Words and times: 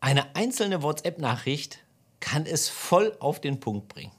Eine 0.00 0.34
einzelne 0.36 0.82
WhatsApp-Nachricht 0.82 1.80
kann 2.20 2.46
es 2.46 2.68
voll 2.68 3.16
auf 3.20 3.40
den 3.40 3.60
Punkt 3.60 3.88
bringen. 3.88 4.12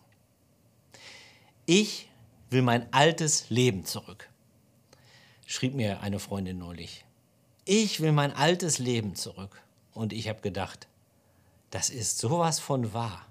Ich 1.65 2.09
will 2.49 2.61
mein 2.61 2.91
altes 2.93 3.49
Leben 3.49 3.85
zurück, 3.85 4.29
schrieb 5.45 5.73
mir 5.75 6.01
eine 6.01 6.19
Freundin 6.19 6.57
neulich. 6.57 7.03
Ich 7.65 7.99
will 7.99 8.13
mein 8.13 8.31
altes 8.31 8.79
Leben 8.79 9.15
zurück. 9.15 9.61
Und 9.93 10.13
ich 10.13 10.29
habe 10.29 10.39
gedacht, 10.39 10.87
das 11.69 11.89
ist 11.89 12.19
sowas 12.19 12.59
von 12.59 12.93
wahr. 12.93 13.26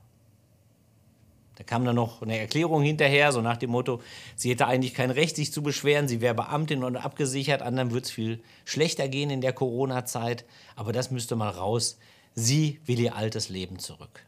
Da 1.57 1.65
kam 1.65 1.85
dann 1.85 1.97
noch 1.97 2.23
eine 2.23 2.39
Erklärung 2.39 2.83
hinterher, 2.83 3.33
so 3.33 3.41
nach 3.41 3.57
dem 3.57 3.71
Motto, 3.71 4.01
sie 4.37 4.51
hätte 4.51 4.67
eigentlich 4.67 4.95
kein 4.95 5.11
Recht, 5.11 5.37
sich 5.37 5.53
zu 5.53 5.63
beschweren, 5.63 6.07
sie 6.07 6.21
wäre 6.21 6.35
Beamtin 6.35 6.85
und 6.85 6.97
abgesichert, 6.97 7.63
anderen 7.63 7.91
würde 7.91 8.05
es 8.05 8.11
viel 8.11 8.43
schlechter 8.65 9.09
gehen 9.09 9.31
in 9.31 9.41
der 9.41 9.55
Corona-Zeit, 9.55 10.45
aber 10.77 10.93
das 10.93 11.11
müsste 11.11 11.35
mal 11.35 11.51
raus. 11.51 11.99
Sie 12.35 12.81
will 12.85 13.01
ihr 13.01 13.17
altes 13.17 13.49
Leben 13.49 13.79
zurück. 13.79 14.27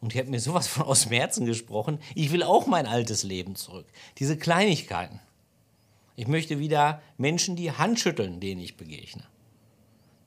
Und 0.00 0.14
die 0.14 0.18
hat 0.18 0.28
mir 0.28 0.40
sowas 0.40 0.68
von 0.68 0.84
aus 0.84 1.02
dem 1.02 1.12
Herzen 1.12 1.44
gesprochen. 1.44 1.98
Ich 2.14 2.30
will 2.32 2.44
auch 2.44 2.66
mein 2.66 2.86
altes 2.86 3.24
Leben 3.24 3.56
zurück. 3.56 3.86
Diese 4.18 4.38
Kleinigkeiten. 4.38 5.20
Ich 6.14 6.28
möchte 6.28 6.58
wieder 6.58 7.02
Menschen 7.18 7.56
die 7.56 7.72
Hand 7.72 7.98
schütteln, 7.98 8.40
denen 8.40 8.60
ich 8.60 8.76
begegne. 8.76 9.24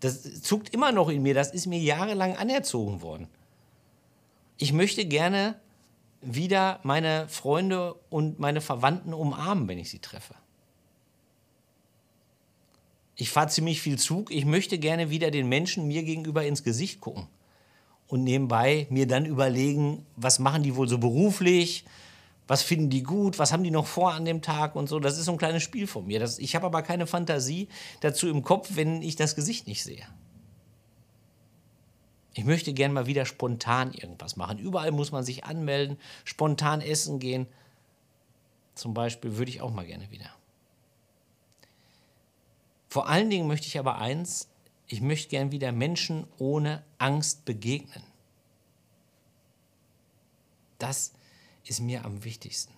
Das 0.02 0.42
zuckt 0.42 0.74
immer 0.74 0.92
noch 0.92 1.08
in 1.08 1.24
mir, 1.24 1.34
das 1.34 1.52
ist 1.52 1.66
mir 1.66 1.80
jahrelang 1.80 2.36
anerzogen 2.36 3.02
worden. 3.02 3.30
Ich 4.58 4.74
möchte 4.74 5.06
gerne 5.06 5.56
wieder 6.26 6.80
meine 6.84 7.28
Freunde 7.30 7.96
und 8.10 8.40
meine 8.40 8.62
Verwandten 8.62 9.14
umarmen, 9.14 9.68
wenn 9.68 9.80
ich 9.80 9.90
sie 9.90 10.00
treffe. 10.00 10.36
Ich 13.16 13.30
fahre 13.30 13.48
ziemlich 13.48 13.82
viel 13.82 14.00
Zug. 14.00 14.32
Ich 14.32 14.46
möchte 14.46 14.80
gerne 14.80 15.10
wieder 15.10 15.32
den 15.32 15.48
Menschen 15.48 15.88
mir 15.88 16.04
gegenüber 16.04 16.46
ins 16.46 16.64
Gesicht 16.64 17.00
gucken 17.00 17.28
und 18.08 18.24
nebenbei 18.24 18.88
mir 18.90 19.08
dann 19.08 19.26
überlegen, 19.26 20.06
was 20.16 20.40
machen 20.40 20.64
die 20.64 20.76
wohl 20.76 20.88
so 20.88 20.98
beruflich, 20.98 21.86
was 22.48 22.62
finden 22.64 22.90
die 22.90 23.04
gut, 23.04 23.40
was 23.40 23.54
haben 23.54 23.64
die 23.64 23.72
noch 23.72 23.88
vor 23.88 24.14
an 24.14 24.26
dem 24.26 24.42
Tag 24.42 24.76
und 24.76 24.90
so. 24.90 25.00
Das 25.00 25.18
ist 25.18 25.26
so 25.26 25.32
ein 25.32 25.38
kleines 25.38 25.64
Spiel 25.64 25.88
von 25.88 26.06
mir. 26.06 26.20
Das, 26.20 26.40
ich 26.40 26.56
habe 26.56 26.66
aber 26.66 26.82
keine 26.82 27.08
Fantasie 27.08 27.70
dazu 28.02 28.28
im 28.28 28.44
Kopf, 28.44 28.72
wenn 28.74 29.02
ich 29.02 29.16
das 29.16 29.36
Gesicht 29.36 29.68
nicht 29.68 29.84
sehe. 29.84 30.06
Ich 32.34 32.46
möchte 32.46 32.74
gern 32.74 32.94
mal 32.94 33.06
wieder 33.06 33.26
spontan 33.26 33.94
irgendwas 33.94 34.36
machen. 34.36 34.58
Überall 34.58 34.92
muss 34.92 35.12
man 35.12 35.24
sich 35.24 35.44
anmelden, 35.44 35.98
spontan 36.24 36.82
essen 36.82 37.20
gehen. 37.20 37.48
Zum 38.74 38.94
Beispiel 38.94 39.38
würde 39.38 39.52
ich 39.52 39.62
auch 39.62 39.72
mal 39.72 39.86
gerne 39.86 40.10
wieder. 40.10 40.30
Vor 42.90 43.08
allen 43.08 43.30
Dingen 43.30 43.48
möchte 43.48 43.68
ich 43.68 43.78
aber 43.78 43.98
eins, 43.98 44.50
ich 44.88 45.02
möchte 45.02 45.30
gern 45.30 45.52
wieder 45.52 45.72
Menschen 45.72 46.28
ohne 46.38 46.84
Angst 46.98 47.46
begegnen. 47.46 48.04
Das 50.80 51.14
ist 51.66 51.80
mir 51.80 52.04
am 52.06 52.24
wichtigsten. 52.24 52.74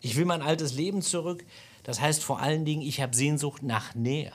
Ich 0.00 0.16
will 0.16 0.24
mein 0.24 0.42
altes 0.42 0.74
Leben 0.74 1.02
zurück. 1.02 1.44
Das 1.82 2.00
heißt 2.00 2.22
vor 2.22 2.40
allen 2.40 2.64
Dingen, 2.64 2.82
ich 2.82 3.00
habe 3.00 3.14
Sehnsucht 3.14 3.62
nach 3.62 3.94
Nähe, 3.94 4.32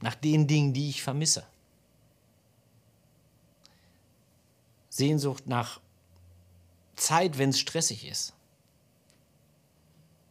nach 0.00 0.14
den 0.14 0.46
Dingen, 0.46 0.72
die 0.72 0.88
ich 0.88 1.02
vermisse. 1.02 1.44
Sehnsucht 4.92 5.46
nach 5.46 5.80
Zeit, 6.96 7.38
wenn 7.38 7.48
es 7.48 7.58
stressig 7.58 8.06
ist. 8.06 8.34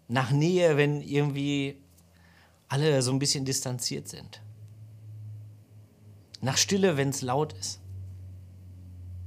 Nach 0.07 0.29
Nähe, 0.29 0.77
wenn 0.77 1.01
irgendwie 1.01 1.77
alle 2.67 3.01
so 3.01 3.11
ein 3.11 3.17
bisschen 3.17 3.43
distanziert 3.43 4.07
sind. 4.07 4.39
Nach 6.41 6.57
Stille, 6.57 6.95
wenn 6.95 7.09
es 7.09 7.23
laut 7.23 7.53
ist. 7.53 7.79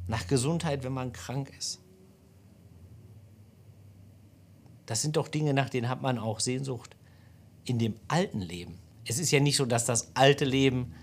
Nach 0.07 0.25
Gesundheit, 0.29 0.85
wenn 0.85 0.93
man 0.93 1.13
krank 1.13 1.51
ist. 1.59 1.81
Das 4.87 5.03
sind 5.03 5.17
doch 5.17 5.27
Dinge, 5.27 5.53
nach 5.53 5.69
denen 5.69 5.89
hat 5.89 6.01
man 6.01 6.21
auch 6.21 6.39
Sehnsucht 6.39 6.95
in 7.65 7.81
dem 7.81 7.97
alten 8.07 8.41
Leben. 8.41 8.79
Es 9.05 9.19
ist 9.19 9.33
ja 9.33 9.41
nicht 9.41 9.57
so, 9.57 9.67
dass 9.67 9.85
das 9.85 10.15
alte 10.15 10.45
Leben 10.45 10.95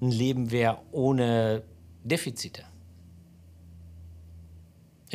ein 0.00 0.12
Leben 0.12 0.52
wäre 0.52 0.82
ohne 0.92 1.64
Defizite. 2.04 2.64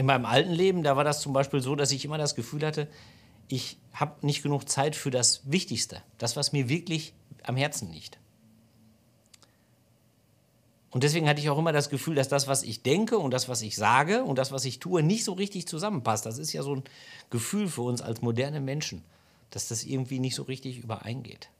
In 0.01 0.07
meinem 0.07 0.25
alten 0.25 0.51
Leben, 0.51 0.81
da 0.81 0.97
war 0.97 1.03
das 1.03 1.22
zum 1.22 1.31
Beispiel 1.31 1.62
so, 1.62 1.75
dass 1.75 1.91
ich 1.91 2.06
immer 2.06 2.17
das 2.17 2.34
Gefühl 2.34 2.66
hatte, 2.66 2.88
ich 3.50 3.78
habe 3.94 4.25
nicht 4.25 4.41
genug 4.41 4.67
Zeit 4.67 4.95
für 4.95 5.12
das 5.12 5.41
Wichtigste, 5.44 6.01
das, 6.17 6.35
was 6.35 6.53
mir 6.53 6.69
wirklich 6.69 7.13
am 7.44 7.56
Herzen 7.56 7.91
liegt. 7.94 8.17
Und 10.90 11.03
deswegen 11.03 11.29
hatte 11.29 11.40
ich 11.40 11.51
auch 11.51 11.57
immer 11.59 11.72
das 11.72 11.91
Gefühl, 11.91 12.16
dass 12.16 12.29
das, 12.29 12.47
was 12.47 12.63
ich 12.63 12.81
denke 12.81 13.19
und 13.19 13.29
das, 13.29 13.47
was 13.47 13.61
ich 13.61 13.75
sage 13.75 14.23
und 14.23 14.40
das, 14.40 14.51
was 14.51 14.66
ich 14.66 14.79
tue, 14.79 15.03
nicht 15.03 15.23
so 15.23 15.34
richtig 15.34 15.67
zusammenpasst. 15.67 16.25
Das 16.25 16.40
ist 16.40 16.51
ja 16.51 16.63
so 16.63 16.78
ein 16.78 16.84
Gefühl 17.29 17.67
für 17.67 17.84
uns 17.84 18.01
als 18.01 18.23
moderne 18.23 18.59
Menschen, 18.59 19.03
dass 19.51 19.67
das 19.67 19.84
irgendwie 19.84 20.17
nicht 20.17 20.34
so 20.34 20.41
richtig 20.41 20.79
übereingeht. 20.79 21.51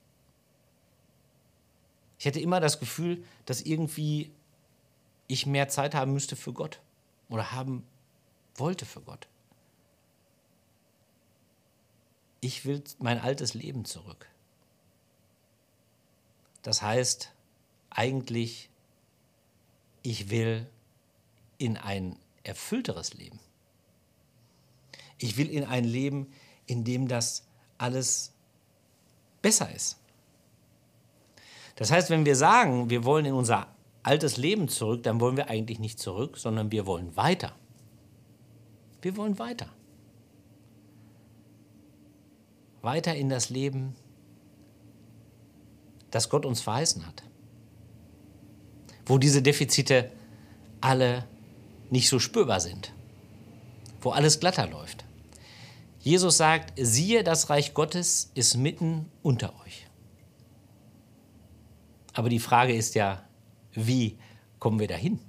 Ich 2.18 2.26
hatte 2.26 2.40
immer 2.40 2.60
das 2.60 2.80
Gefühl, 2.80 3.24
dass 3.46 3.62
irgendwie 3.62 4.32
ich 5.28 5.46
mehr 5.46 5.68
Zeit 5.68 5.94
haben 5.94 6.12
müsste 6.12 6.36
für 6.36 6.54
Gott 6.54 6.80
oder 7.30 7.52
haben 7.52 7.84
wollte 8.62 8.86
für 8.86 9.02
Gott. 9.02 9.28
Ich 12.40 12.66
will 12.66 12.82
mein 13.00 13.20
altes 13.20 13.54
Leben 13.54 13.84
zurück. 13.84 14.28
Das 16.62 16.82
heißt 16.82 17.34
eigentlich, 17.90 18.70
ich 20.04 20.30
will 20.30 20.68
in 21.58 21.78
ein 21.78 22.18
erfüllteres 22.44 23.14
Leben. 23.14 23.40
Ich 25.18 25.38
will 25.38 25.50
in 25.50 25.66
ein 25.66 25.84
Leben, 25.84 26.32
in 26.66 26.84
dem 26.84 27.08
das 27.08 27.44
alles 27.78 28.32
besser 29.42 29.74
ist. 29.74 29.98
Das 31.76 31.92
heißt, 31.92 32.10
wenn 32.10 32.26
wir 32.26 32.36
sagen, 32.36 32.90
wir 32.90 33.04
wollen 33.04 33.26
in 33.26 33.34
unser 33.34 33.68
altes 34.04 34.38
Leben 34.38 34.68
zurück, 34.68 35.04
dann 35.04 35.20
wollen 35.20 35.38
wir 35.38 35.50
eigentlich 35.50 35.80
nicht 35.80 36.00
zurück, 36.00 36.38
sondern 36.38 36.72
wir 36.72 36.86
wollen 36.86 37.16
weiter. 37.16 37.56
Wir 39.02 39.18
wollen 39.18 39.40
weiter. 39.40 39.68
Weiter 42.82 43.16
in 43.16 43.30
das 43.30 43.50
Leben, 43.50 43.96
das 46.10 46.30
Gott 46.30 46.46
uns 46.46 46.62
verheißen 46.62 47.06
hat. 47.06 47.24
Wo 49.06 49.18
diese 49.18 49.42
Defizite 49.42 50.12
alle 50.80 51.26
nicht 51.90 52.10
so 52.10 52.20
spürbar 52.20 52.60
sind. 52.60 52.94
Wo 54.02 54.12
alles 54.12 54.40
glatter 54.40 54.68
läuft. 54.68 55.06
Jesus 56.00 56.38
sagt, 56.38 56.74
siehe, 56.78 57.24
das 57.24 57.50
Reich 57.50 57.74
Gottes 57.76 58.32
ist 58.34 58.58
mitten 58.58 59.12
unter 59.22 59.54
euch. 59.64 59.88
Aber 62.14 62.30
die 62.30 62.40
Frage 62.40 62.74
ist 62.74 62.96
ja, 62.96 63.24
wie 63.74 64.18
kommen 64.60 64.80
wir 64.80 64.88
dahin? 64.88 65.20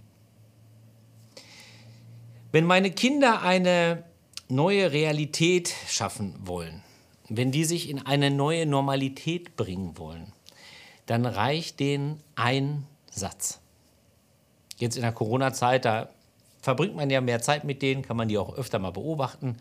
Wenn 2.53 2.67
meine 2.67 2.91
Kinder 2.91 3.41
eine 3.41 4.05
neue 4.51 4.93
Realität 4.93 5.75
schaffen 5.89 6.35
wollen, 6.45 6.83
wenn 7.31 7.51
die 7.51 7.65
sich 7.65 7.89
in 7.89 8.05
eine 8.05 8.31
neue 8.31 8.67
Normalität 8.67 9.57
bringen 9.57 9.97
wollen, 9.97 10.35
dann 11.07 11.25
reicht 11.25 11.81
denen 11.81 12.23
ein 12.35 12.87
Satz. 13.11 13.61
Jetzt 14.77 14.97
in 14.97 15.03
der 15.03 15.13
Corona-Zeit, 15.13 15.87
da 15.87 16.11
verbringt 16.61 16.95
man 16.95 17.09
ja 17.09 17.23
mehr 17.23 17.41
Zeit 17.41 17.65
mit 17.65 17.81
denen, 17.81 18.03
kann 18.03 18.19
man 18.19 18.29
die 18.29 18.37
auch 18.37 18.55
öfter 18.55 18.79
mal 18.79 18.93
beobachten. 18.93 19.57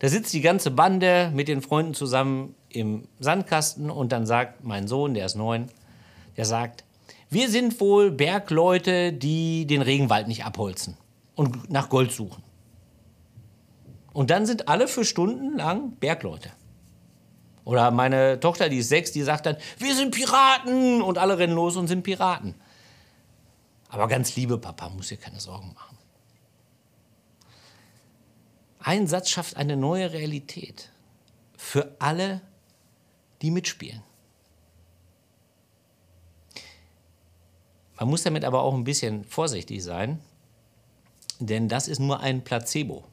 Da 0.00 0.08
sitzt 0.08 0.32
die 0.32 0.40
ganze 0.40 0.72
Bande 0.72 1.30
mit 1.32 1.46
den 1.46 1.62
Freunden 1.62 1.94
zusammen 1.94 2.56
im 2.70 3.06
Sandkasten 3.20 3.88
und 3.88 4.10
dann 4.10 4.26
sagt 4.26 4.64
mein 4.64 4.88
Sohn, 4.88 5.14
der 5.14 5.26
ist 5.26 5.36
neun, 5.36 5.68
der 6.36 6.44
sagt, 6.44 6.82
wir 7.30 7.48
sind 7.48 7.78
wohl 7.80 8.10
Bergleute, 8.10 9.12
die 9.12 9.64
den 9.68 9.82
Regenwald 9.82 10.26
nicht 10.26 10.44
abholzen 10.44 10.96
und 11.36 11.70
nach 11.70 11.88
Gold 11.88 12.10
suchen. 12.10 12.42
Und 14.12 14.30
dann 14.30 14.46
sind 14.46 14.68
alle 14.68 14.88
für 14.88 15.04
Stunden 15.04 15.58
lang 15.58 15.92
Bergleute. 15.96 16.50
Oder 17.64 17.90
meine 17.90 18.40
Tochter, 18.40 18.68
die 18.68 18.78
ist 18.78 18.88
sechs, 18.88 19.12
die 19.12 19.22
sagt 19.22 19.46
dann, 19.46 19.56
wir 19.78 19.94
sind 19.94 20.14
Piraten 20.14 21.02
und 21.02 21.18
alle 21.18 21.38
rennen 21.38 21.54
los 21.54 21.76
und 21.76 21.86
sind 21.86 22.02
Piraten. 22.02 22.54
Aber 23.88 24.08
ganz 24.08 24.34
liebe 24.36 24.58
Papa, 24.58 24.88
muss 24.88 25.08
dir 25.08 25.16
keine 25.16 25.38
Sorgen 25.38 25.72
machen. 25.74 25.98
Ein 28.78 29.06
Satz 29.06 29.30
schafft 29.30 29.56
eine 29.56 29.76
neue 29.76 30.12
Realität 30.12 30.90
für 31.56 31.96
alle, 31.98 32.40
die 33.42 33.50
mitspielen. 33.50 34.02
Man 37.98 38.08
muss 38.08 38.22
damit 38.22 38.44
aber 38.44 38.62
auch 38.62 38.74
ein 38.74 38.84
bisschen 38.84 39.24
vorsichtig 39.24 39.82
sein, 39.82 40.20
denn 41.40 41.68
das 41.68 41.88
ist 41.88 41.98
nur 41.98 42.20
ein 42.20 42.44
Placebo. 42.44 43.04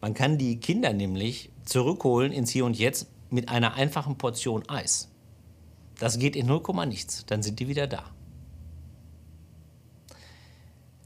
Man 0.00 0.14
kann 0.14 0.38
die 0.38 0.58
Kinder 0.60 0.92
nämlich 0.92 1.50
zurückholen 1.64 2.32
ins 2.32 2.50
Hier 2.50 2.64
und 2.64 2.78
Jetzt 2.78 3.08
mit 3.30 3.48
einer 3.48 3.74
einfachen 3.74 4.16
Portion 4.16 4.68
Eis. 4.68 5.08
Das 5.98 6.18
geht 6.18 6.36
in 6.36 6.46
0, 6.46 6.62
nichts, 6.86 7.26
dann 7.26 7.42
sind 7.42 7.60
die 7.60 7.68
wieder 7.68 7.86
da. 7.86 8.04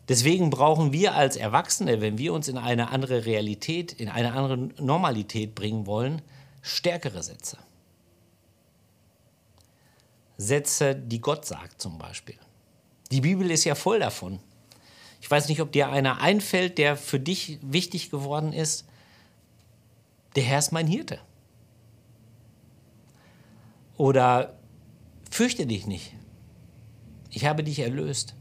Deswegen 0.08 0.50
brauchen 0.50 0.92
wir 0.92 1.14
als 1.14 1.36
Erwachsene, 1.36 2.00
wenn 2.00 2.18
wir 2.18 2.34
uns 2.34 2.48
in 2.48 2.58
eine 2.58 2.90
andere 2.90 3.24
Realität, 3.24 3.92
in 3.92 4.08
eine 4.08 4.34
andere 4.34 4.56
Normalität 4.78 5.54
bringen 5.54 5.86
wollen, 5.86 6.20
stärkere 6.60 7.22
Sätze. 7.22 7.56
Sätze, 10.36 10.94
die 10.94 11.20
Gott 11.20 11.46
sagt 11.46 11.80
zum 11.80 11.98
Beispiel. 11.98 12.36
Die 13.10 13.20
Bibel 13.20 13.50
ist 13.50 13.64
ja 13.64 13.74
voll 13.74 14.00
davon. 14.00 14.40
Ich 15.24 15.30
weiß 15.30 15.48
nicht, 15.48 15.62
ob 15.62 15.72
dir 15.72 15.88
einer 15.88 16.20
einfällt, 16.20 16.76
der 16.76 16.98
für 16.98 17.18
dich 17.18 17.58
wichtig 17.62 18.10
geworden 18.10 18.52
ist. 18.52 18.84
Der 20.36 20.42
Herr 20.42 20.58
ist 20.58 20.70
mein 20.70 20.86
Hirte. 20.86 21.18
Oder 23.96 24.58
fürchte 25.30 25.66
dich 25.66 25.86
nicht. 25.86 26.12
Ich 27.30 27.46
habe 27.46 27.64
dich 27.64 27.78
erlöst. 27.78 28.34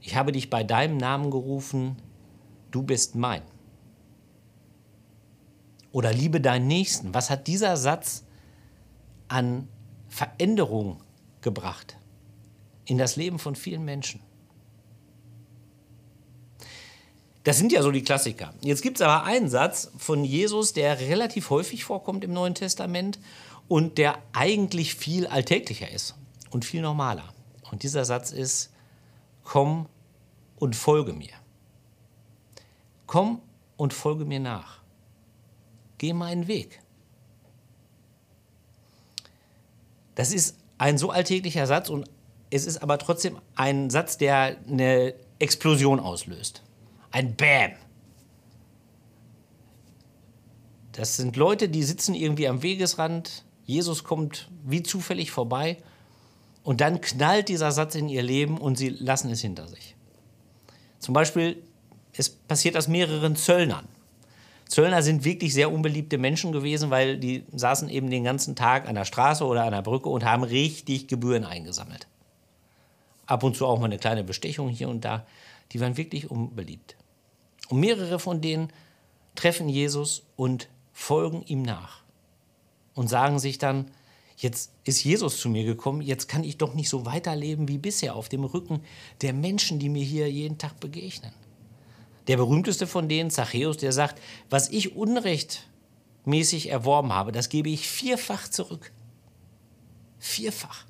Ich 0.00 0.14
habe 0.14 0.30
dich 0.30 0.48
bei 0.48 0.62
deinem 0.62 0.96
Namen 0.96 1.32
gerufen. 1.32 1.96
Du 2.70 2.84
bist 2.84 3.16
mein. 3.16 3.42
Oder 5.90 6.12
liebe 6.12 6.40
deinen 6.40 6.68
Nächsten. 6.68 7.14
Was 7.14 7.30
hat 7.30 7.48
dieser 7.48 7.76
Satz 7.76 8.24
an 9.26 9.66
Veränderung 10.06 11.02
gebracht 11.40 11.96
in 12.84 12.96
das 12.96 13.16
Leben 13.16 13.40
von 13.40 13.56
vielen 13.56 13.84
Menschen? 13.84 14.20
Das 17.44 17.58
sind 17.58 17.72
ja 17.72 17.82
so 17.82 17.90
die 17.90 18.02
Klassiker. 18.02 18.54
Jetzt 18.62 18.82
gibt 18.82 18.96
es 18.96 19.02
aber 19.02 19.24
einen 19.24 19.50
Satz 19.50 19.90
von 19.98 20.24
Jesus, 20.24 20.72
der 20.72 20.98
relativ 20.98 21.50
häufig 21.50 21.84
vorkommt 21.84 22.24
im 22.24 22.32
Neuen 22.32 22.54
Testament 22.54 23.18
und 23.68 23.98
der 23.98 24.18
eigentlich 24.32 24.94
viel 24.94 25.26
alltäglicher 25.26 25.90
ist 25.90 26.14
und 26.50 26.64
viel 26.64 26.80
normaler. 26.80 27.34
Und 27.70 27.82
dieser 27.82 28.06
Satz 28.06 28.32
ist, 28.32 28.70
komm 29.42 29.86
und 30.56 30.74
folge 30.74 31.12
mir. 31.12 31.34
Komm 33.06 33.42
und 33.76 33.92
folge 33.92 34.24
mir 34.24 34.40
nach. 34.40 34.80
Geh 35.98 36.14
meinen 36.14 36.46
Weg. 36.46 36.80
Das 40.14 40.32
ist 40.32 40.56
ein 40.78 40.96
so 40.96 41.10
alltäglicher 41.10 41.66
Satz 41.66 41.90
und 41.90 42.08
es 42.50 42.66
ist 42.66 42.82
aber 42.82 42.98
trotzdem 42.98 43.38
ein 43.54 43.90
Satz, 43.90 44.16
der 44.16 44.56
eine 44.66 45.14
Explosion 45.38 46.00
auslöst. 46.00 46.63
Ein 47.14 47.36
Bam. 47.36 47.70
Das 50.90 51.16
sind 51.16 51.36
Leute, 51.36 51.68
die 51.68 51.84
sitzen 51.84 52.12
irgendwie 52.12 52.48
am 52.48 52.64
Wegesrand, 52.64 53.44
Jesus 53.64 54.02
kommt 54.02 54.50
wie 54.64 54.82
zufällig 54.82 55.30
vorbei 55.30 55.76
und 56.64 56.80
dann 56.80 57.00
knallt 57.00 57.48
dieser 57.48 57.70
Satz 57.70 57.94
in 57.94 58.08
ihr 58.08 58.24
Leben 58.24 58.58
und 58.58 58.76
sie 58.76 58.88
lassen 58.88 59.30
es 59.30 59.40
hinter 59.40 59.68
sich. 59.68 59.94
Zum 60.98 61.14
Beispiel, 61.14 61.62
es 62.16 62.30
passiert 62.30 62.74
das 62.74 62.88
mehreren 62.88 63.36
Zöllnern. 63.36 63.86
Zöllner 64.68 65.00
sind 65.00 65.24
wirklich 65.24 65.54
sehr 65.54 65.70
unbeliebte 65.70 66.18
Menschen 66.18 66.50
gewesen, 66.50 66.90
weil 66.90 67.16
die 67.16 67.44
saßen 67.52 67.88
eben 67.90 68.10
den 68.10 68.24
ganzen 68.24 68.56
Tag 68.56 68.88
an 68.88 68.96
der 68.96 69.04
Straße 69.04 69.44
oder 69.44 69.62
an 69.62 69.72
der 69.72 69.82
Brücke 69.82 70.08
und 70.08 70.24
haben 70.24 70.42
richtig 70.42 71.06
Gebühren 71.06 71.44
eingesammelt. 71.44 72.08
Ab 73.26 73.44
und 73.44 73.54
zu 73.54 73.66
auch 73.66 73.78
mal 73.78 73.84
eine 73.84 73.98
kleine 73.98 74.24
Bestechung 74.24 74.68
hier 74.68 74.88
und 74.88 75.04
da. 75.04 75.24
Die 75.70 75.80
waren 75.80 75.96
wirklich 75.96 76.28
unbeliebt. 76.28 76.96
Und 77.68 77.80
mehrere 77.80 78.18
von 78.18 78.40
denen 78.40 78.70
treffen 79.34 79.68
Jesus 79.68 80.22
und 80.36 80.68
folgen 80.92 81.42
ihm 81.42 81.62
nach 81.62 82.02
und 82.94 83.08
sagen 83.08 83.38
sich 83.38 83.58
dann, 83.58 83.90
jetzt 84.36 84.72
ist 84.84 85.04
Jesus 85.04 85.38
zu 85.40 85.48
mir 85.48 85.64
gekommen, 85.64 86.00
jetzt 86.00 86.28
kann 86.28 86.44
ich 86.44 86.58
doch 86.58 86.74
nicht 86.74 86.88
so 86.88 87.06
weiterleben 87.06 87.68
wie 87.68 87.78
bisher 87.78 88.14
auf 88.14 88.28
dem 88.28 88.44
Rücken 88.44 88.80
der 89.22 89.32
Menschen, 89.32 89.78
die 89.78 89.88
mir 89.88 90.04
hier 90.04 90.30
jeden 90.30 90.58
Tag 90.58 90.78
begegnen. 90.80 91.32
Der 92.26 92.36
berühmteste 92.36 92.86
von 92.86 93.08
denen, 93.08 93.30
Zachäus, 93.30 93.76
der 93.76 93.92
sagt, 93.92 94.20
was 94.48 94.70
ich 94.70 94.96
unrechtmäßig 94.96 96.70
erworben 96.70 97.12
habe, 97.12 97.32
das 97.32 97.48
gebe 97.48 97.68
ich 97.68 97.88
vierfach 97.88 98.48
zurück. 98.48 98.92
Vierfach. 100.18 100.86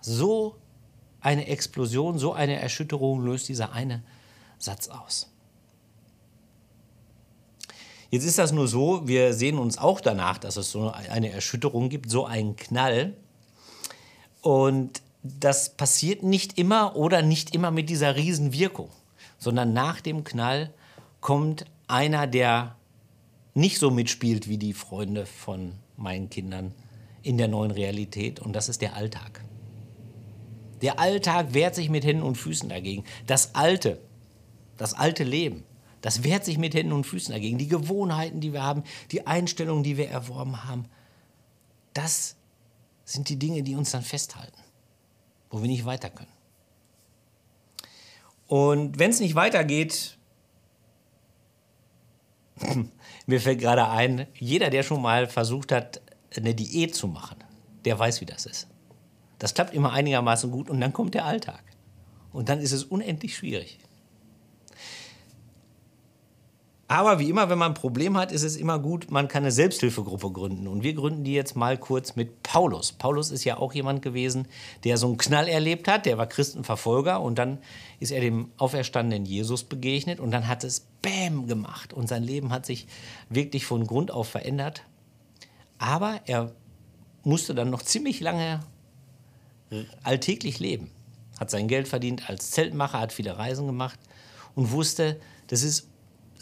So 0.00 0.56
eine 1.20 1.46
Explosion, 1.46 2.18
so 2.18 2.32
eine 2.32 2.56
Erschütterung 2.56 3.24
löst 3.24 3.48
dieser 3.48 3.72
eine 3.72 4.02
Satz 4.58 4.88
aus. 4.88 5.30
Jetzt 8.10 8.24
ist 8.24 8.38
das 8.38 8.52
nur 8.52 8.68
so, 8.68 9.08
wir 9.08 9.34
sehen 9.34 9.58
uns 9.58 9.76
auch 9.76 10.00
danach, 10.00 10.38
dass 10.38 10.56
es 10.56 10.70
so 10.70 10.90
eine 10.90 11.30
Erschütterung 11.30 11.88
gibt, 11.88 12.10
so 12.10 12.26
einen 12.26 12.54
Knall. 12.54 13.14
Und 14.40 15.02
das 15.24 15.74
passiert 15.74 16.22
nicht 16.22 16.58
immer 16.58 16.96
oder 16.96 17.22
nicht 17.22 17.54
immer 17.54 17.70
mit 17.70 17.90
dieser 17.90 18.14
Riesenwirkung, 18.14 18.90
sondern 19.38 19.72
nach 19.72 20.00
dem 20.00 20.22
Knall 20.22 20.72
kommt 21.20 21.64
einer, 21.88 22.26
der 22.26 22.76
nicht 23.54 23.78
so 23.78 23.90
mitspielt 23.90 24.48
wie 24.48 24.58
die 24.58 24.74
Freunde 24.74 25.26
von 25.26 25.72
meinen 25.96 26.28
Kindern 26.28 26.72
in 27.22 27.38
der 27.38 27.48
neuen 27.48 27.70
Realität 27.70 28.38
und 28.38 28.52
das 28.52 28.68
ist 28.68 28.82
der 28.82 28.94
Alltag. 28.94 29.42
Der 30.82 31.00
Alltag 31.00 31.54
wehrt 31.54 31.74
sich 31.74 31.88
mit 31.88 32.04
Händen 32.04 32.22
und 32.22 32.36
Füßen 32.36 32.68
dagegen. 32.68 33.04
Das 33.26 33.54
Alte, 33.54 33.98
das 34.76 34.94
alte 34.94 35.24
Leben, 35.24 35.64
das 36.00 36.22
wehrt 36.22 36.44
sich 36.44 36.58
mit 36.58 36.74
Händen 36.74 36.92
und 36.92 37.04
Füßen 37.04 37.32
dagegen. 37.32 37.56
Die 37.56 37.66
Gewohnheiten, 37.66 38.40
die 38.40 38.52
wir 38.52 38.62
haben, 38.62 38.82
die 39.10 39.26
Einstellungen, 39.26 39.82
die 39.82 39.96
wir 39.96 40.10
erworben 40.10 40.64
haben, 40.64 40.84
das 41.94 42.36
sind 43.04 43.28
die 43.28 43.38
Dinge, 43.38 43.62
die 43.62 43.74
uns 43.74 43.92
dann 43.92 44.02
festhalten, 44.02 44.60
wo 45.50 45.62
wir 45.62 45.68
nicht 45.68 45.86
weiter 45.86 46.10
können. 46.10 46.32
Und 48.48 48.98
wenn 48.98 49.10
es 49.10 49.20
nicht 49.20 49.34
weitergeht, 49.34 50.18
mir 53.26 53.40
fällt 53.40 53.60
gerade 53.60 53.88
ein, 53.88 54.26
jeder, 54.34 54.70
der 54.70 54.82
schon 54.82 55.00
mal 55.00 55.26
versucht 55.26 55.72
hat, 55.72 56.02
eine 56.36 56.54
Diät 56.54 56.94
zu 56.94 57.08
machen, 57.08 57.42
der 57.84 57.98
weiß, 57.98 58.20
wie 58.20 58.26
das 58.26 58.44
ist. 58.46 58.68
Das 59.38 59.54
klappt 59.54 59.74
immer 59.74 59.92
einigermaßen 59.92 60.50
gut 60.50 60.68
und 60.68 60.80
dann 60.80 60.92
kommt 60.92 61.14
der 61.14 61.24
Alltag. 61.24 61.62
Und 62.32 62.48
dann 62.48 62.60
ist 62.60 62.72
es 62.72 62.84
unendlich 62.84 63.36
schwierig. 63.36 63.78
Aber 66.86 67.18
wie 67.18 67.30
immer, 67.30 67.48
wenn 67.48 67.58
man 67.58 67.72
ein 67.72 67.74
Problem 67.74 68.16
hat, 68.16 68.30
ist 68.30 68.42
es 68.42 68.56
immer 68.56 68.78
gut, 68.78 69.10
man 69.10 69.26
kann 69.26 69.42
eine 69.42 69.52
Selbsthilfegruppe 69.52 70.30
gründen. 70.30 70.68
Und 70.68 70.82
wir 70.82 70.92
gründen 70.92 71.24
die 71.24 71.32
jetzt 71.32 71.56
mal 71.56 71.78
kurz 71.78 72.14
mit 72.14 72.42
Paulus. 72.42 72.92
Paulus 72.92 73.30
ist 73.30 73.44
ja 73.44 73.56
auch 73.56 73.72
jemand 73.72 74.02
gewesen, 74.02 74.46
der 74.84 74.98
so 74.98 75.06
einen 75.06 75.16
Knall 75.16 75.48
erlebt 75.48 75.88
hat. 75.88 76.04
Der 76.04 76.18
war 76.18 76.26
Christenverfolger 76.26 77.22
und 77.22 77.38
dann 77.38 77.58
ist 78.00 78.10
er 78.10 78.20
dem 78.20 78.50
auferstandenen 78.58 79.24
Jesus 79.24 79.64
begegnet 79.64 80.20
und 80.20 80.30
dann 80.30 80.46
hat 80.46 80.62
es 80.62 80.86
Bäm 81.00 81.46
gemacht. 81.46 81.94
Und 81.94 82.08
sein 82.08 82.22
Leben 82.22 82.52
hat 82.52 82.66
sich 82.66 82.86
wirklich 83.30 83.64
von 83.64 83.86
Grund 83.86 84.10
auf 84.10 84.28
verändert. 84.28 84.82
Aber 85.78 86.20
er 86.26 86.52
musste 87.22 87.54
dann 87.54 87.70
noch 87.70 87.82
ziemlich 87.82 88.20
lange 88.20 88.60
alltäglich 90.02 90.58
leben. 90.58 90.90
Hat 91.40 91.50
sein 91.50 91.66
Geld 91.66 91.88
verdient 91.88 92.28
als 92.28 92.50
Zeltmacher, 92.50 93.00
hat 93.00 93.12
viele 93.12 93.38
Reisen 93.38 93.66
gemacht 93.66 93.98
und 94.54 94.70
wusste, 94.70 95.18
das 95.48 95.62
ist 95.62 95.88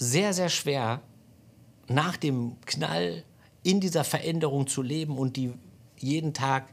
sehr, 0.02 0.32
sehr 0.32 0.48
schwer, 0.48 1.00
nach 1.88 2.16
dem 2.16 2.56
Knall 2.66 3.24
in 3.62 3.80
dieser 3.80 4.02
Veränderung 4.02 4.66
zu 4.66 4.82
leben 4.82 5.16
und 5.16 5.36
die 5.36 5.52
jeden 5.96 6.34
Tag 6.34 6.72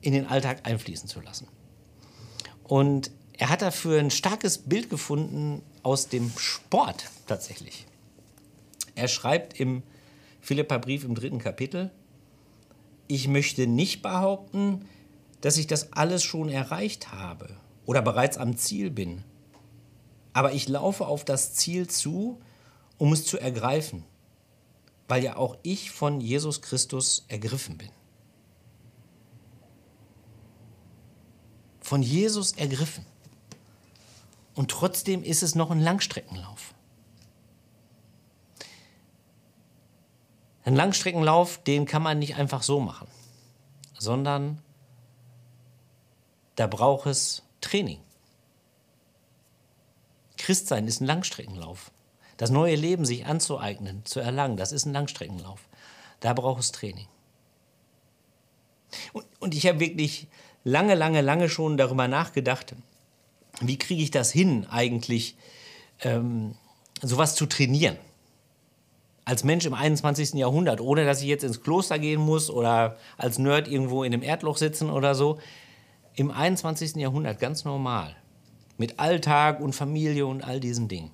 in 0.00 0.12
den 0.12 0.26
Alltag 0.26 0.66
einfließen 0.66 1.08
zu 1.08 1.20
lassen. 1.20 1.46
Und 2.64 3.12
er 3.34 3.48
hat 3.48 3.62
dafür 3.62 4.00
ein 4.00 4.10
starkes 4.10 4.58
Bild 4.58 4.90
gefunden 4.90 5.62
aus 5.82 6.08
dem 6.08 6.32
Sport 6.36 7.04
tatsächlich. 7.26 7.86
Er 8.94 9.08
schreibt 9.08 9.58
im 9.58 9.82
Philippa-Brief 10.40 11.04
im 11.04 11.14
dritten 11.14 11.38
Kapitel, 11.38 11.90
ich 13.06 13.28
möchte 13.28 13.66
nicht 13.66 14.02
behaupten, 14.02 14.86
dass 15.40 15.58
ich 15.58 15.66
das 15.66 15.92
alles 15.92 16.24
schon 16.24 16.48
erreicht 16.48 17.12
habe 17.12 17.56
oder 17.86 18.02
bereits 18.02 18.36
am 18.36 18.56
Ziel 18.56 18.90
bin. 18.90 19.22
Aber 20.32 20.52
ich 20.52 20.68
laufe 20.68 21.06
auf 21.06 21.24
das 21.24 21.54
Ziel 21.54 21.88
zu, 21.88 22.40
um 22.98 23.12
es 23.12 23.26
zu 23.26 23.38
ergreifen, 23.38 24.04
weil 25.08 25.22
ja 25.22 25.36
auch 25.36 25.56
ich 25.62 25.90
von 25.90 26.20
Jesus 26.20 26.62
Christus 26.62 27.24
ergriffen 27.28 27.78
bin. 27.78 27.90
Von 31.80 32.02
Jesus 32.02 32.52
ergriffen. 32.52 33.04
Und 34.54 34.70
trotzdem 34.70 35.22
ist 35.22 35.42
es 35.42 35.54
noch 35.54 35.70
ein 35.70 35.80
Langstreckenlauf. 35.80 36.74
Ein 40.64 40.76
Langstreckenlauf, 40.76 41.58
den 41.58 41.86
kann 41.86 42.02
man 42.02 42.18
nicht 42.18 42.36
einfach 42.36 42.62
so 42.62 42.78
machen, 42.78 43.08
sondern 43.98 44.62
da 46.54 46.66
braucht 46.66 47.06
es 47.06 47.42
Training. 47.60 47.98
Christsein 50.42 50.88
ist 50.88 51.00
ein 51.00 51.06
Langstreckenlauf. 51.06 51.92
Das 52.36 52.50
neue 52.50 52.74
Leben 52.74 53.04
sich 53.04 53.26
anzueignen, 53.26 54.04
zu 54.04 54.18
erlangen, 54.18 54.56
das 54.56 54.72
ist 54.72 54.86
ein 54.86 54.92
Langstreckenlauf. 54.92 55.60
Da 56.18 56.32
braucht 56.32 56.60
es 56.60 56.72
Training. 56.72 57.06
Und, 59.12 59.24
und 59.38 59.54
ich 59.54 59.66
habe 59.68 59.78
wirklich 59.78 60.26
lange, 60.64 60.96
lange, 60.96 61.20
lange 61.20 61.48
schon 61.48 61.76
darüber 61.76 62.08
nachgedacht, 62.08 62.74
wie 63.60 63.78
kriege 63.78 64.02
ich 64.02 64.10
das 64.10 64.32
hin, 64.32 64.66
eigentlich 64.68 65.36
ähm, 66.00 66.56
sowas 67.00 67.36
zu 67.36 67.46
trainieren? 67.46 67.96
Als 69.24 69.44
Mensch 69.44 69.64
im 69.66 69.74
21. 69.74 70.34
Jahrhundert, 70.34 70.80
ohne 70.80 71.04
dass 71.04 71.20
ich 71.20 71.28
jetzt 71.28 71.44
ins 71.44 71.62
Kloster 71.62 72.00
gehen 72.00 72.20
muss 72.20 72.50
oder 72.50 72.96
als 73.16 73.38
Nerd 73.38 73.68
irgendwo 73.68 74.02
in 74.02 74.12
einem 74.12 74.24
Erdloch 74.24 74.56
sitzen 74.56 74.90
oder 74.90 75.14
so. 75.14 75.38
Im 76.16 76.32
21. 76.32 76.96
Jahrhundert 76.96 77.38
ganz 77.38 77.64
normal. 77.64 78.16
Mit 78.82 78.98
Alltag 78.98 79.60
und 79.60 79.74
Familie 79.74 80.26
und 80.26 80.42
all 80.42 80.58
diesen 80.58 80.88
Dingen. 80.88 81.12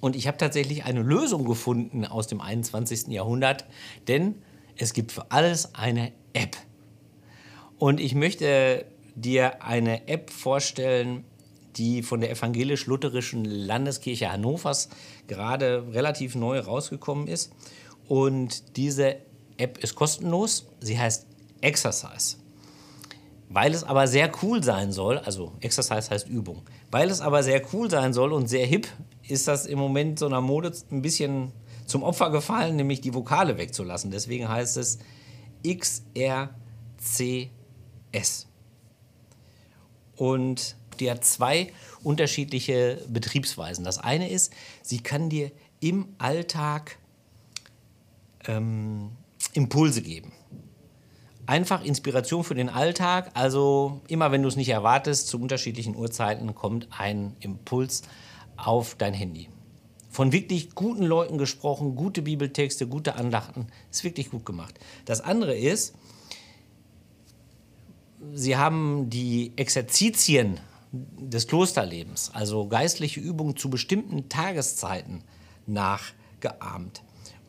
Und 0.00 0.14
ich 0.14 0.28
habe 0.28 0.38
tatsächlich 0.38 0.84
eine 0.84 1.02
Lösung 1.02 1.44
gefunden 1.44 2.04
aus 2.04 2.28
dem 2.28 2.40
21. 2.40 3.08
Jahrhundert, 3.08 3.64
denn 4.06 4.36
es 4.76 4.92
gibt 4.92 5.10
für 5.10 5.32
alles 5.32 5.74
eine 5.74 6.12
App. 6.34 6.56
Und 7.76 7.98
ich 7.98 8.14
möchte 8.14 8.86
dir 9.16 9.64
eine 9.64 10.06
App 10.06 10.30
vorstellen, 10.30 11.24
die 11.74 12.04
von 12.04 12.20
der 12.20 12.30
evangelisch-lutherischen 12.30 13.44
Landeskirche 13.44 14.30
Hannovers 14.30 14.90
gerade 15.26 15.92
relativ 15.92 16.36
neu 16.36 16.60
rausgekommen 16.60 17.26
ist. 17.26 17.52
Und 18.06 18.76
diese 18.76 19.16
App 19.56 19.78
ist 19.78 19.96
kostenlos. 19.96 20.68
Sie 20.78 21.00
heißt 21.00 21.26
Exercise. 21.62 22.36
Weil 23.50 23.72
es 23.72 23.82
aber 23.82 24.06
sehr 24.06 24.30
cool 24.42 24.62
sein 24.62 24.92
soll, 24.92 25.18
also 25.18 25.52
Exercise 25.60 26.10
heißt 26.10 26.28
Übung, 26.28 26.62
weil 26.90 27.10
es 27.10 27.22
aber 27.22 27.42
sehr 27.42 27.62
cool 27.72 27.90
sein 27.90 28.12
soll 28.12 28.32
und 28.32 28.46
sehr 28.46 28.66
hip, 28.66 28.86
ist 29.26 29.48
das 29.48 29.64
im 29.64 29.78
Moment 29.78 30.18
so 30.18 30.26
einer 30.26 30.42
Mode 30.42 30.72
ein 30.90 31.00
bisschen 31.00 31.52
zum 31.86 32.02
Opfer 32.02 32.30
gefallen, 32.30 32.76
nämlich 32.76 33.00
die 33.00 33.14
Vokale 33.14 33.56
wegzulassen. 33.56 34.10
Deswegen 34.10 34.48
heißt 34.48 34.76
es 34.76 34.98
XRCS. 35.66 36.50
Und 40.16 40.76
die 41.00 41.10
hat 41.10 41.24
zwei 41.24 41.72
unterschiedliche 42.02 43.02
Betriebsweisen. 43.08 43.84
Das 43.84 43.98
eine 43.98 44.28
ist, 44.28 44.52
sie 44.82 44.98
kann 45.00 45.30
dir 45.30 45.50
im 45.80 46.08
Alltag 46.18 46.98
ähm, 48.46 49.10
Impulse 49.54 50.02
geben. 50.02 50.32
Einfach 51.48 51.82
Inspiration 51.82 52.44
für 52.44 52.54
den 52.54 52.68
Alltag. 52.68 53.30
Also 53.32 54.02
immer 54.06 54.30
wenn 54.30 54.42
du 54.42 54.48
es 54.48 54.56
nicht 54.56 54.68
erwartest, 54.68 55.28
zu 55.28 55.40
unterschiedlichen 55.40 55.96
Uhrzeiten 55.96 56.54
kommt 56.54 56.88
ein 56.90 57.36
Impuls 57.40 58.02
auf 58.58 58.96
dein 58.96 59.14
Handy. 59.14 59.48
Von 60.10 60.32
wirklich 60.32 60.74
guten 60.74 61.04
Leuten 61.04 61.38
gesprochen, 61.38 61.96
gute 61.96 62.20
Bibeltexte, 62.20 62.86
gute 62.86 63.14
Andachten. 63.14 63.68
Ist 63.90 64.04
wirklich 64.04 64.30
gut 64.30 64.44
gemacht. 64.44 64.78
Das 65.06 65.22
andere 65.22 65.56
ist, 65.56 65.94
sie 68.34 68.58
haben 68.58 69.08
die 69.08 69.54
Exerzitien 69.56 70.60
des 70.92 71.46
Klosterlebens, 71.46 72.30
also 72.34 72.68
geistliche 72.68 73.20
Übungen 73.20 73.56
zu 73.56 73.70
bestimmten 73.70 74.28
Tageszeiten 74.28 75.24
nachgeahmt. 75.66 77.02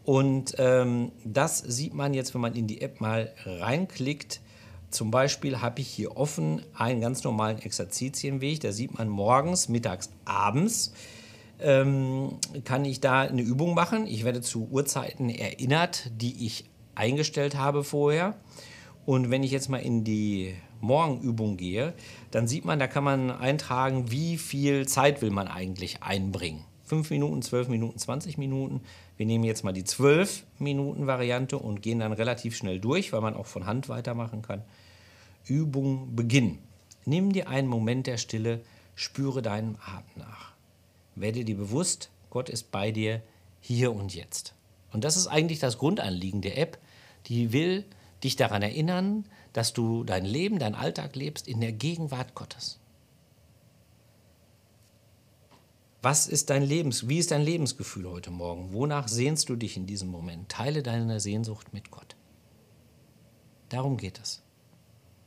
Und 0.09 0.55
ähm, 0.57 1.11
das 1.23 1.59
sieht 1.59 1.93
man 1.93 2.15
jetzt, 2.15 2.33
wenn 2.33 2.41
man 2.41 2.55
in 2.55 2.65
die 2.65 2.81
App 2.81 2.99
mal 2.99 3.31
reinklickt. 3.45 4.41
Zum 4.89 5.11
Beispiel 5.11 5.61
habe 5.61 5.81
ich 5.81 5.87
hier 5.87 6.17
offen 6.17 6.63
einen 6.73 6.99
ganz 6.99 7.23
normalen 7.23 7.59
Exerzitienweg. 7.59 8.59
Da 8.61 8.71
sieht 8.71 8.97
man 8.97 9.07
morgens, 9.07 9.69
mittags, 9.69 10.09
abends. 10.25 10.93
Ähm, 11.59 12.39
kann 12.63 12.85
ich 12.85 13.01
da 13.01 13.21
eine 13.21 13.43
Übung 13.43 13.75
machen. 13.75 14.07
Ich 14.07 14.25
werde 14.25 14.41
zu 14.41 14.67
Uhrzeiten 14.71 15.29
erinnert, 15.29 16.09
die 16.19 16.43
ich 16.43 16.65
eingestellt 16.95 17.55
habe 17.55 17.83
vorher. 17.83 18.35
Und 19.05 19.29
wenn 19.29 19.43
ich 19.43 19.51
jetzt 19.51 19.69
mal 19.69 19.77
in 19.77 20.03
die 20.05 20.55
Morgenübung 20.81 21.55
gehe, 21.55 21.93
dann 22.31 22.47
sieht 22.47 22.65
man, 22.65 22.79
da 22.79 22.87
kann 22.87 23.03
man 23.03 23.29
eintragen, 23.29 24.09
wie 24.09 24.39
viel 24.39 24.87
Zeit 24.87 25.21
will 25.21 25.29
man 25.29 25.47
eigentlich 25.47 26.01
einbringen. 26.01 26.65
5 26.85 27.11
Minuten, 27.11 27.43
12 27.43 27.67
Minuten, 27.67 27.99
20 27.99 28.39
Minuten. 28.39 28.81
Wir 29.19 29.25
nehmen 29.25 29.43
jetzt 29.43 29.65
mal 29.65 29.73
die 29.73 29.83
12 29.83 30.45
Minuten 30.59 31.05
Variante 31.05 31.59
und 31.59 31.81
gehen 31.81 31.99
dann 31.99 32.13
relativ 32.13 32.55
schnell 32.55 32.79
durch, 32.79 33.11
weil 33.11 33.19
man 33.19 33.35
auch 33.35 33.47
von 33.47 33.65
Hand 33.65 33.89
weitermachen 33.89 34.41
kann. 34.41 34.63
Übung 35.45 36.15
beginnen. 36.15 36.59
Nimm 37.03 37.33
dir 37.33 37.49
einen 37.49 37.67
Moment 37.67 38.07
der 38.07 38.15
Stille, 38.15 38.61
spüre 38.95 39.41
deinem 39.41 39.75
Atem 39.85 40.23
nach. 40.23 40.53
Werde 41.15 41.43
dir 41.43 41.57
bewusst, 41.57 42.09
Gott 42.29 42.47
ist 42.47 42.71
bei 42.71 42.91
dir 42.91 43.21
hier 43.59 43.93
und 43.93 44.15
jetzt. 44.15 44.53
Und 44.93 45.03
das 45.03 45.17
ist 45.17 45.27
eigentlich 45.27 45.59
das 45.59 45.79
Grundanliegen 45.79 46.41
der 46.41 46.57
App. 46.57 46.77
Die 47.25 47.51
will 47.51 47.83
dich 48.23 48.38
daran 48.38 48.61
erinnern, 48.61 49.25
dass 49.51 49.73
du 49.73 50.05
dein 50.05 50.23
Leben, 50.23 50.59
dein 50.59 50.75
Alltag 50.75 51.17
lebst 51.17 51.45
in 51.45 51.59
der 51.59 51.73
Gegenwart 51.73 52.35
Gottes. 52.35 52.78
Was 56.01 56.27
ist 56.27 56.49
dein 56.49 56.63
Lebens, 56.63 57.09
wie 57.09 57.17
ist 57.17 57.31
dein 57.31 57.41
Lebensgefühl 57.41 58.09
heute 58.09 58.31
Morgen? 58.31 58.71
Wonach 58.71 59.09
sehnst 59.09 59.49
du 59.49 59.57
dich 59.57 59.75
in 59.75 59.85
diesem 59.85 60.07
Moment? 60.07 60.47
Teile 60.47 60.81
deine 60.81 61.19
Sehnsucht 61.19 61.73
mit 61.73 61.91
Gott. 61.91 62.15
Darum 63.67 63.97
geht 63.97 64.17
es. 64.19 64.41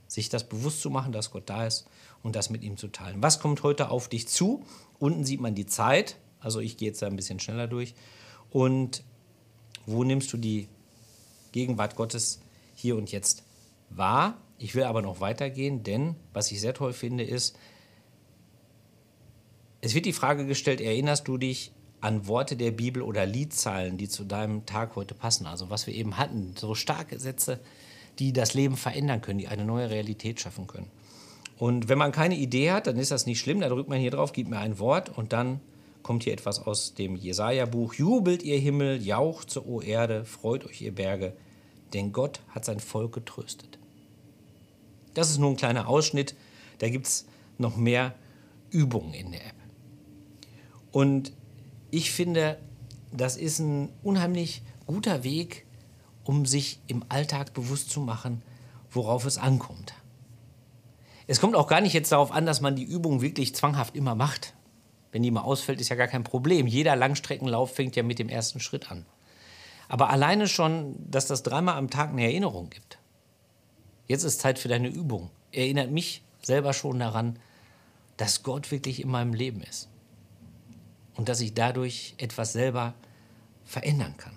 Sich 0.08 0.30
das 0.30 0.48
bewusst 0.48 0.80
zu 0.80 0.88
machen, 0.88 1.12
dass 1.12 1.30
Gott 1.30 1.50
da 1.50 1.66
ist 1.66 1.86
und 2.22 2.36
das 2.36 2.48
mit 2.48 2.62
ihm 2.62 2.78
zu 2.78 2.88
teilen. 2.88 3.22
Was 3.22 3.38
kommt 3.38 3.62
heute 3.62 3.90
auf 3.90 4.08
dich 4.08 4.28
zu? 4.28 4.64
Unten 4.98 5.26
sieht 5.26 5.42
man 5.42 5.54
die 5.54 5.66
Zeit. 5.66 6.16
Also 6.40 6.60
ich 6.60 6.78
gehe 6.78 6.88
jetzt 6.88 7.02
da 7.02 7.06
ein 7.06 7.16
bisschen 7.16 7.38
schneller 7.38 7.66
durch. 7.66 7.94
Und 8.48 9.04
wo 9.84 10.04
nimmst 10.04 10.32
du 10.32 10.38
die 10.38 10.68
Gegenwart 11.52 11.96
Gottes 11.96 12.40
hier 12.74 12.96
und 12.96 13.12
jetzt 13.12 13.42
wahr? 13.90 14.38
Ich 14.56 14.74
will 14.74 14.84
aber 14.84 15.02
noch 15.02 15.20
weitergehen, 15.20 15.82
denn 15.82 16.16
was 16.32 16.50
ich 16.50 16.62
sehr 16.62 16.72
toll 16.72 16.94
finde, 16.94 17.24
ist, 17.24 17.58
es 19.82 19.94
wird 19.94 20.06
die 20.06 20.12
Frage 20.12 20.46
gestellt, 20.46 20.80
erinnerst 20.80 21.26
du 21.26 21.36
dich 21.36 21.72
an 22.00 22.26
Worte 22.28 22.56
der 22.56 22.70
Bibel 22.70 23.02
oder 23.02 23.26
Liedzeilen, 23.26 23.98
die 23.98 24.08
zu 24.08 24.24
deinem 24.24 24.64
Tag 24.64 24.94
heute 24.96 25.14
passen? 25.14 25.44
Also 25.46 25.70
was 25.70 25.86
wir 25.86 25.94
eben 25.94 26.16
hatten, 26.16 26.54
so 26.56 26.74
starke 26.74 27.18
Sätze, 27.18 27.58
die 28.20 28.32
das 28.32 28.54
Leben 28.54 28.76
verändern 28.76 29.20
können, 29.20 29.40
die 29.40 29.48
eine 29.48 29.64
neue 29.64 29.90
Realität 29.90 30.40
schaffen 30.40 30.68
können. 30.68 30.90
Und 31.58 31.88
wenn 31.88 31.98
man 31.98 32.12
keine 32.12 32.36
Idee 32.36 32.70
hat, 32.70 32.86
dann 32.86 32.96
ist 32.96 33.10
das 33.10 33.26
nicht 33.26 33.40
schlimm. 33.40 33.60
Da 33.60 33.68
drückt 33.68 33.88
man 33.88 33.98
hier 33.98 34.10
drauf, 34.12 34.32
gibt 34.32 34.50
mir 34.50 34.58
ein 34.58 34.78
Wort 34.78 35.16
und 35.16 35.32
dann 35.32 35.60
kommt 36.04 36.24
hier 36.24 36.32
etwas 36.32 36.64
aus 36.64 36.94
dem 36.94 37.16
Jesaja-Buch. 37.16 37.94
Jubelt 37.94 38.44
ihr 38.44 38.58
Himmel, 38.58 39.02
jauchze, 39.02 39.66
o 39.66 39.80
Erde, 39.80 40.24
freut 40.24 40.64
euch 40.64 40.80
ihr 40.80 40.94
Berge, 40.94 41.34
denn 41.92 42.12
Gott 42.12 42.40
hat 42.50 42.64
sein 42.64 42.80
Volk 42.80 43.12
getröstet. 43.12 43.78
Das 45.14 45.30
ist 45.30 45.38
nur 45.38 45.50
ein 45.50 45.56
kleiner 45.56 45.88
Ausschnitt. 45.88 46.36
Da 46.78 46.88
gibt 46.88 47.06
es 47.06 47.26
noch 47.58 47.76
mehr 47.76 48.14
Übungen 48.70 49.14
in 49.14 49.32
der 49.32 49.44
App. 49.46 49.62
Und 50.92 51.32
ich 51.90 52.12
finde, 52.12 52.58
das 53.11 53.37
ist 53.37 53.58
ein 53.58 53.88
unheimlich 54.02 54.62
guter 54.87 55.25
Weg, 55.25 55.66
um 56.25 56.46
sich 56.46 56.78
im 56.87 57.04
Alltag 57.08 57.54
bewusst 57.54 57.90
zu 57.90 58.00
machen, 58.00 58.42
worauf 58.90 59.25
es 59.25 59.38
ankommt. 59.38 59.94
Es 61.26 61.40
kommt 61.40 61.56
auch 61.56 61.66
gar 61.66 61.80
nicht 61.80 61.94
jetzt 61.94 62.12
darauf 62.12 62.30
an, 62.30 62.46
dass 62.46 62.61
man 62.61 62.76
die 62.76 62.84
Übung 62.84 63.22
wirklich 63.22 63.54
zwanghaft 63.54 63.96
immer 63.96 64.14
macht. 64.14 64.54
Wenn 65.12 65.22
die 65.22 65.30
mal 65.30 65.42
ausfällt, 65.42 65.80
ist 65.80 65.88
ja 65.88 65.96
gar 65.96 66.08
kein 66.08 66.25
Problem. 66.25 66.66
Jeder 66.66 66.94
Langstreckenlauf 66.94 67.75
fängt 67.75 67.96
ja 67.96 68.02
mit 68.02 68.18
dem 68.18 68.28
ersten 68.28 68.61
Schritt 68.61 68.90
an. 68.90 69.06
Aber 69.88 70.11
alleine 70.11 70.49
schon, 70.49 70.96
dass 71.11 71.26
das 71.26 71.42
dreimal 71.42 71.76
am 71.76 71.90
Tag 71.90 72.11
eine 72.11 72.25
Erinnerung 72.25 72.70
gibt. 72.70 72.99
Jetzt 74.06 74.25
ist 74.25 74.40
Zeit 74.40 74.58
für 74.58 74.68
deine 74.68 74.88
Übung. 74.88 75.30
Erinnert 75.52 75.90
mich 75.90 76.22
selber 76.42 76.72
schon 76.72 76.99
daran, 76.99 77.38
dass 78.16 78.42
Gott 78.42 78.70
wirklich 78.70 79.02
in 79.02 79.11
meinem 79.11 79.34
Leben 79.34 79.62
ist 79.62 79.91
und 81.16 81.28
dass 81.28 81.40
ich 81.40 81.54
dadurch 81.54 82.14
etwas 82.19 82.52
selber 82.52 82.95
verändern 83.64 84.16
kann. 84.16 84.37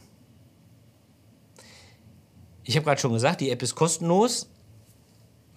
Ich 2.64 2.76
habe 2.76 2.86
gerade 2.86 3.00
schon 3.00 3.14
gesagt, 3.14 3.42
die 3.42 3.52
App 3.52 3.62
ist 3.62 3.76
kostenlos. 3.76 4.50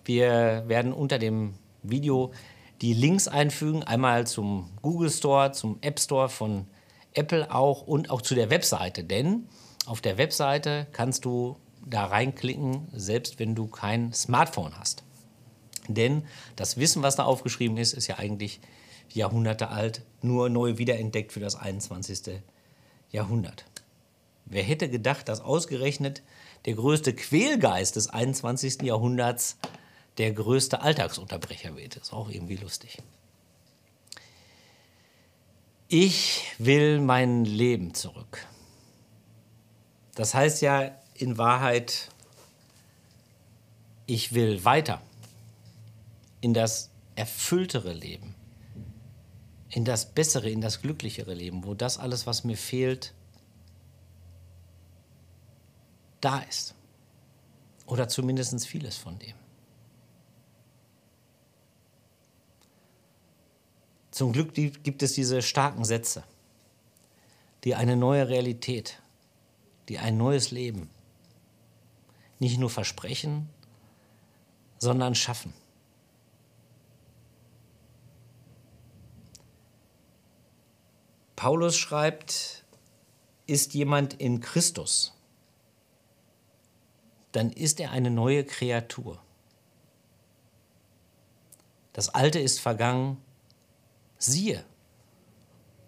Wir 0.04 0.64
werden 0.66 0.92
unter 0.92 1.18
dem 1.18 1.54
Video 1.82 2.32
die 2.80 2.92
Links 2.92 3.28
einfügen, 3.28 3.82
einmal 3.82 4.26
zum 4.26 4.70
Google 4.82 5.10
Store, 5.10 5.52
zum 5.52 5.78
App 5.80 5.98
Store 5.98 6.28
von 6.28 6.66
Apple 7.14 7.52
auch 7.52 7.82
und 7.82 8.10
auch 8.10 8.22
zu 8.22 8.34
der 8.34 8.50
Webseite. 8.50 9.04
Denn 9.04 9.48
auf 9.86 10.00
der 10.00 10.18
Webseite 10.18 10.86
kannst 10.92 11.24
du 11.24 11.56
da 11.86 12.04
reinklicken, 12.04 12.88
selbst 12.92 13.38
wenn 13.38 13.54
du 13.54 13.66
kein 13.66 14.12
Smartphone 14.12 14.78
hast. 14.78 15.02
Denn 15.88 16.24
das 16.56 16.76
Wissen, 16.76 17.02
was 17.02 17.16
da 17.16 17.24
aufgeschrieben 17.24 17.78
ist, 17.78 17.94
ist 17.94 18.06
ja 18.06 18.18
eigentlich 18.18 18.60
Jahrhunderte 19.12 19.68
alt, 19.68 20.02
nur 20.22 20.48
neu 20.48 20.78
wiederentdeckt 20.78 21.32
für 21.32 21.40
das 21.40 21.56
21. 21.56 22.40
Jahrhundert. 23.10 23.64
Wer 24.44 24.62
hätte 24.62 24.88
gedacht, 24.88 25.28
dass 25.28 25.40
ausgerechnet 25.40 26.22
der 26.64 26.74
größte 26.74 27.14
Quälgeist 27.14 27.96
des 27.96 28.08
21. 28.08 28.82
Jahrhunderts 28.82 29.58
der 30.16 30.32
größte 30.32 30.80
Alltagsunterbrecher 30.80 31.76
wird? 31.76 31.96
Das 31.96 32.04
ist 32.04 32.12
auch 32.12 32.30
irgendwie 32.30 32.56
lustig. 32.56 32.98
Ich 35.88 36.44
will 36.58 37.00
mein 37.00 37.44
Leben 37.44 37.94
zurück. 37.94 38.46
Das 40.14 40.34
heißt 40.34 40.60
ja 40.62 40.90
in 41.14 41.38
Wahrheit, 41.38 42.08
ich 44.06 44.34
will 44.34 44.64
weiter 44.64 45.00
in 46.40 46.54
das 46.54 46.90
erfülltere 47.14 47.92
Leben, 47.92 48.34
in 49.70 49.84
das 49.84 50.12
bessere, 50.12 50.48
in 50.50 50.60
das 50.60 50.80
glücklichere 50.80 51.34
Leben, 51.34 51.64
wo 51.64 51.74
das 51.74 51.98
alles, 51.98 52.26
was 52.26 52.44
mir 52.44 52.56
fehlt, 52.56 53.14
da 56.20 56.38
ist. 56.40 56.74
Oder 57.86 58.08
zumindest 58.08 58.66
vieles 58.66 58.96
von 58.96 59.18
dem. 59.18 59.34
Zum 64.10 64.32
Glück 64.32 64.52
gibt 64.54 65.02
es 65.02 65.12
diese 65.12 65.42
starken 65.42 65.84
Sätze, 65.84 66.24
die 67.64 67.74
eine 67.74 67.96
neue 67.96 68.28
Realität, 68.28 69.00
die 69.88 69.98
ein 69.98 70.16
neues 70.16 70.50
Leben 70.50 70.90
nicht 72.40 72.58
nur 72.58 72.70
versprechen, 72.70 73.48
sondern 74.78 75.14
schaffen. 75.14 75.52
Paulus 81.38 81.76
schreibt, 81.76 82.64
ist 83.46 83.72
jemand 83.72 84.14
in 84.14 84.40
Christus, 84.40 85.16
dann 87.30 87.52
ist 87.52 87.78
er 87.78 87.92
eine 87.92 88.10
neue 88.10 88.44
Kreatur. 88.44 89.22
Das 91.92 92.08
Alte 92.08 92.40
ist 92.40 92.58
vergangen, 92.58 93.22
siehe, 94.16 94.64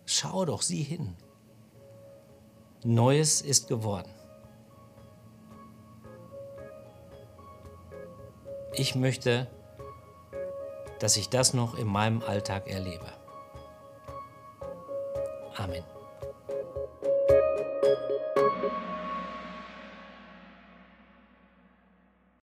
schau 0.07 0.45
doch 0.45 0.63
sieh 0.63 0.85
hin. 0.85 1.17
Neues 2.85 3.41
ist 3.41 3.67
geworden. 3.67 4.15
Ich 8.75 8.95
möchte, 8.95 9.51
dass 11.01 11.17
ich 11.17 11.29
das 11.29 11.55
noch 11.55 11.75
in 11.75 11.89
meinem 11.89 12.23
Alltag 12.23 12.69
erlebe. 12.69 13.20
Amen. 15.61 15.85